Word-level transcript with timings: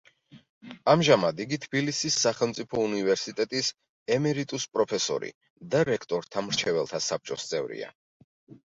ამჟამად 0.93 1.41
იგი 1.45 1.59
თბილისის 1.65 2.17
სახელმწიფო 2.23 2.81
უნივერსიტეტის 2.87 3.71
ემერიტუს-პროფესორი 4.19 5.33
და 5.77 5.87
რექტორთა 5.95 6.47
მრჩეველთა 6.51 7.07
საბჭოს 7.13 7.51
წევრია. 7.55 7.97